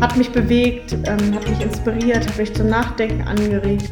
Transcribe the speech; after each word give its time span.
hat 0.00 0.16
mich 0.16 0.30
bewegt, 0.30 0.94
ähm, 1.04 1.34
hat 1.34 1.46
mich 1.46 1.60
inspiriert, 1.60 2.26
hat 2.26 2.38
mich 2.38 2.54
zum 2.54 2.68
Nachdenken 2.68 3.20
angeregt. 3.28 3.90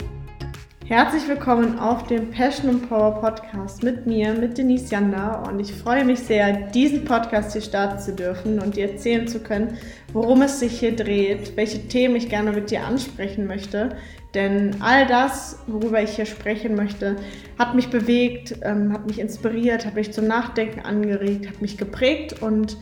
Herzlich 0.87 1.29
willkommen 1.29 1.79
auf 1.79 2.07
dem 2.07 2.31
Passion 2.31 2.71
and 2.71 2.89
Power 2.89 3.21
Podcast 3.21 3.83
mit 3.83 4.07
mir, 4.07 4.33
mit 4.33 4.57
Denise 4.57 4.91
Janda. 4.91 5.43
Und 5.43 5.61
ich 5.61 5.71
freue 5.71 6.07
mich 6.07 6.21
sehr, 6.21 6.71
diesen 6.71 7.05
Podcast 7.05 7.53
hier 7.53 7.61
starten 7.61 7.99
zu 7.99 8.15
dürfen 8.15 8.59
und 8.59 8.77
dir 8.77 8.93
erzählen 8.93 9.29
zu 9.29 9.41
können, 9.41 9.77
worum 10.15 10.41
es 10.41 10.61
sich 10.61 10.81
hier 10.81 10.97
dreht, 10.97 11.55
welche 11.59 11.87
Themen 11.89 12.17
ich 12.17 12.31
gerne 12.31 12.53
mit 12.53 12.71
dir 12.71 12.87
ansprechen 12.87 13.47
möchte. 13.47 13.95
Denn 14.33 14.77
all 14.81 15.07
das, 15.07 15.59
worüber 15.67 16.03
ich 16.03 16.17
hier 16.17 16.27
sprechen 16.27 16.75
möchte, 16.75 17.17
hat 17.59 17.75
mich 17.75 17.91
bewegt, 17.91 18.55
ähm, 18.63 18.95
hat 18.95 19.07
mich 19.07 19.19
inspiriert, 19.19 19.85
hat 19.85 19.95
mich 19.95 20.11
zum 20.15 20.27
Nachdenken 20.27 20.81
angeregt, 20.81 21.49
hat 21.49 21.61
mich 21.61 21.77
geprägt 21.77 22.41
und 22.41 22.79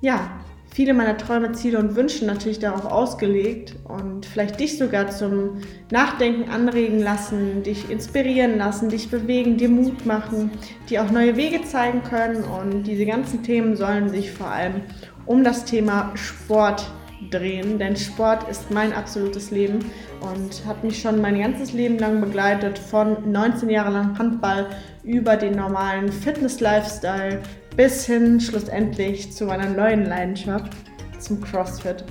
ja, 0.00 0.30
viele 0.72 0.94
meiner 0.94 1.16
Träume, 1.16 1.52
Ziele 1.52 1.78
und 1.78 1.96
Wünsche 1.96 2.24
natürlich 2.24 2.58
darauf 2.58 2.84
ausgelegt 2.84 3.74
und 3.84 4.24
vielleicht 4.24 4.60
dich 4.60 4.78
sogar 4.78 5.10
zum 5.10 5.58
Nachdenken 5.90 6.50
anregen 6.50 7.00
lassen, 7.00 7.62
dich 7.62 7.90
inspirieren 7.90 8.58
lassen, 8.58 8.88
dich 8.88 9.10
bewegen, 9.10 9.56
dir 9.56 9.68
Mut 9.68 10.06
machen, 10.06 10.50
dir 10.88 11.02
auch 11.02 11.10
neue 11.10 11.36
Wege 11.36 11.62
zeigen 11.64 12.02
können. 12.02 12.44
Und 12.44 12.84
diese 12.84 13.04
ganzen 13.04 13.42
Themen 13.42 13.76
sollen 13.76 14.08
sich 14.08 14.30
vor 14.30 14.48
allem 14.48 14.82
um 15.26 15.44
das 15.44 15.64
Thema 15.64 16.12
Sport 16.14 16.90
drehen, 17.30 17.78
denn 17.78 17.96
Sport 17.96 18.48
ist 18.48 18.70
mein 18.70 18.92
absolutes 18.92 19.50
Leben 19.50 19.80
und 20.20 20.64
hat 20.66 20.82
mich 20.82 21.00
schon 21.00 21.20
mein 21.20 21.38
ganzes 21.38 21.72
Leben 21.72 21.98
lang 21.98 22.20
begleitet, 22.20 22.78
von 22.78 23.30
19 23.30 23.68
Jahren 23.68 23.92
lang 23.92 24.18
Handball 24.18 24.66
über 25.02 25.36
den 25.36 25.54
normalen 25.56 26.10
Fitness-Lifestyle 26.10 27.42
bis 27.80 28.04
hin 28.04 28.38
schlussendlich 28.38 29.32
zu 29.32 29.46
meiner 29.46 29.70
neuen 29.70 30.04
Leidenschaft, 30.04 30.70
zum 31.18 31.40
CrossFit. 31.40 32.04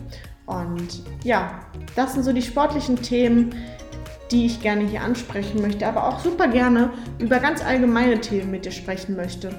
Und 0.47 1.03
ja, 1.23 1.59
das 1.95 2.15
sind 2.15 2.23
so 2.23 2.33
die 2.33 2.41
sportlichen 2.41 2.99
Themen, 2.99 3.53
die 4.31 4.47
ich 4.47 4.63
gerne 4.63 4.88
hier 4.88 5.03
ansprechen 5.03 5.61
möchte, 5.61 5.85
aber 5.85 6.07
auch 6.07 6.21
super 6.21 6.47
gerne 6.47 6.89
über 7.19 7.38
ganz 7.38 7.63
allgemeine 7.63 8.19
Themen 8.19 8.49
mit 8.49 8.66
dir 8.66 8.71
sprechen 8.71 9.16
möchte. 9.16 9.52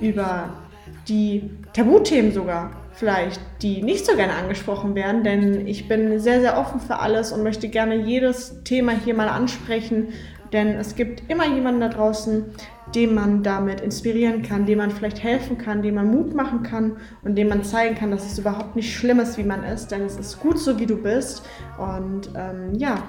Über 0.00 0.48
die 1.06 1.50
Tabuthemen 1.74 2.32
sogar 2.32 2.70
vielleicht, 2.94 3.38
die 3.60 3.82
nicht 3.82 4.06
so 4.06 4.16
gerne 4.16 4.36
angesprochen 4.36 4.94
werden, 4.94 5.22
denn 5.22 5.66
ich 5.66 5.86
bin 5.86 6.18
sehr, 6.18 6.40
sehr 6.40 6.58
offen 6.58 6.80
für 6.80 6.98
alles 6.98 7.30
und 7.30 7.42
möchte 7.42 7.68
gerne 7.68 7.94
jedes 7.94 8.64
Thema 8.64 8.92
hier 8.92 9.12
mal 9.12 9.28
ansprechen, 9.28 10.14
denn 10.50 10.68
es 10.68 10.96
gibt 10.96 11.30
immer 11.30 11.46
jemanden 11.46 11.82
da 11.82 11.88
draußen, 11.90 12.46
dem 12.94 13.14
man 13.14 13.42
damit 13.42 13.80
inspirieren 13.80 14.42
kann, 14.42 14.66
dem 14.66 14.78
man 14.78 14.90
vielleicht 14.90 15.22
helfen 15.22 15.58
kann, 15.58 15.82
dem 15.82 15.96
man 15.96 16.10
Mut 16.10 16.34
machen 16.34 16.62
kann 16.62 16.96
und 17.22 17.36
dem 17.36 17.48
man 17.48 17.64
zeigen 17.64 17.94
kann, 17.94 18.10
dass 18.10 18.30
es 18.30 18.38
überhaupt 18.38 18.76
nicht 18.76 18.94
schlimm 18.94 19.20
ist, 19.20 19.38
wie 19.38 19.44
man 19.44 19.62
ist, 19.64 19.88
denn 19.88 20.02
es 20.02 20.16
ist 20.16 20.40
gut 20.40 20.58
so, 20.58 20.78
wie 20.78 20.86
du 20.86 20.96
bist. 20.96 21.42
Und 21.78 22.30
ähm, 22.34 22.74
ja, 22.74 23.02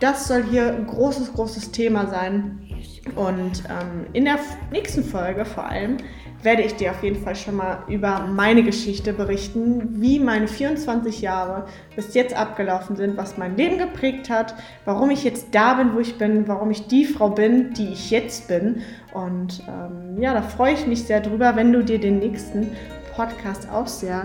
das 0.00 0.28
soll 0.28 0.44
hier 0.44 0.74
ein 0.74 0.86
großes, 0.86 1.32
großes 1.32 1.70
Thema 1.70 2.06
sein. 2.06 2.65
Und 3.14 3.62
ähm, 3.68 4.06
in 4.12 4.24
der 4.24 4.38
nächsten 4.70 5.04
Folge 5.04 5.44
vor 5.44 5.64
allem 5.64 5.98
werde 6.42 6.62
ich 6.62 6.74
dir 6.74 6.90
auf 6.90 7.02
jeden 7.02 7.22
Fall 7.22 7.34
schon 7.34 7.56
mal 7.56 7.82
über 7.88 8.20
meine 8.20 8.62
Geschichte 8.62 9.12
berichten, 9.12 10.00
wie 10.00 10.20
meine 10.20 10.48
24 10.48 11.20
Jahre 11.20 11.66
bis 11.94 12.14
jetzt 12.14 12.36
abgelaufen 12.36 12.96
sind, 12.96 13.16
was 13.16 13.38
mein 13.38 13.56
Leben 13.56 13.78
geprägt 13.78 14.30
hat, 14.30 14.54
warum 14.84 15.10
ich 15.10 15.24
jetzt 15.24 15.48
da 15.52 15.74
bin, 15.74 15.94
wo 15.94 16.00
ich 16.00 16.18
bin, 16.18 16.46
warum 16.46 16.70
ich 16.70 16.86
die 16.86 17.04
Frau 17.04 17.30
bin, 17.30 17.72
die 17.74 17.88
ich 17.88 18.10
jetzt 18.10 18.48
bin. 18.48 18.82
Und 19.12 19.62
ähm, 19.66 20.20
ja, 20.20 20.34
da 20.34 20.42
freue 20.42 20.74
ich 20.74 20.86
mich 20.86 21.04
sehr 21.04 21.20
drüber, 21.20 21.56
wenn 21.56 21.72
du 21.72 21.82
dir 21.82 21.98
den 21.98 22.18
nächsten 22.18 22.68
Podcast 23.14 23.68
auch 23.70 23.86
sehr 23.86 24.24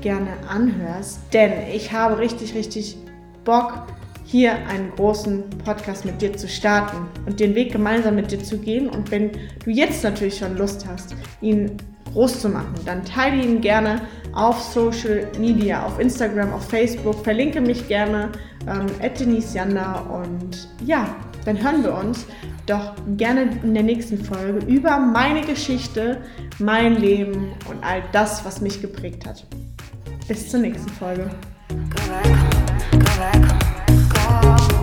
gerne 0.00 0.32
anhörst, 0.48 1.20
denn 1.32 1.52
ich 1.72 1.92
habe 1.92 2.18
richtig, 2.18 2.54
richtig 2.54 2.98
Bock, 3.44 3.86
hier 4.24 4.54
einen 4.68 4.90
großen 4.96 5.44
Podcast 5.64 6.04
mit 6.04 6.22
dir 6.22 6.36
zu 6.36 6.48
starten 6.48 7.06
und 7.26 7.40
den 7.40 7.54
Weg 7.54 7.72
gemeinsam 7.72 8.14
mit 8.14 8.30
dir 8.30 8.42
zu 8.42 8.58
gehen. 8.58 8.88
Und 8.88 9.10
wenn 9.10 9.32
du 9.64 9.70
jetzt 9.70 10.04
natürlich 10.04 10.38
schon 10.38 10.56
Lust 10.56 10.86
hast, 10.86 11.14
ihn 11.40 11.76
groß 12.12 12.40
zu 12.40 12.48
machen, 12.48 12.74
dann 12.84 13.04
teile 13.04 13.42
ihn 13.42 13.60
gerne 13.60 14.02
auf 14.32 14.60
Social 14.60 15.26
Media, 15.38 15.84
auf 15.84 15.98
Instagram, 15.98 16.52
auf 16.52 16.68
Facebook. 16.68 17.22
Verlinke 17.24 17.60
mich 17.60 17.88
gerne, 17.88 18.30
ähm, 18.66 18.86
Denise 19.18 19.54
Janda. 19.54 20.00
Und 20.00 20.68
ja, 20.84 21.14
dann 21.44 21.62
hören 21.62 21.82
wir 21.82 21.94
uns 21.94 22.26
doch 22.66 22.94
gerne 23.16 23.50
in 23.62 23.74
der 23.74 23.82
nächsten 23.82 24.22
Folge 24.24 24.64
über 24.66 24.98
meine 24.98 25.40
Geschichte, 25.42 26.18
mein 26.58 26.96
Leben 26.96 27.52
und 27.68 27.82
all 27.82 28.02
das, 28.12 28.44
was 28.44 28.60
mich 28.60 28.80
geprägt 28.80 29.26
hat. 29.26 29.44
Bis 30.28 30.48
zur 30.48 30.60
nächsten 30.60 30.90
Folge. 30.90 31.28
now 34.42 34.81